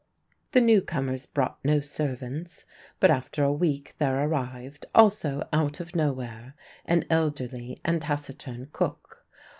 The 0.53 0.61
newcomers 0.61 1.27
brought 1.27 1.63
no 1.63 1.79
servants; 1.79 2.65
but 2.99 3.11
after 3.11 3.43
a 3.43 3.53
week 3.53 3.93
there 3.99 4.19
arrived 4.19 4.87
(also 4.95 5.47
out 5.53 5.79
of 5.79 5.95
nowhere) 5.95 6.55
an 6.85 7.05
elderly 7.11 7.79
and 7.85 8.01
taciturn 8.01 8.69
cook. 8.73 9.27